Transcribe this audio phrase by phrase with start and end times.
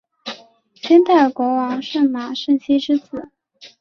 [0.73, 3.29] 先代国王舜马顺熙之子。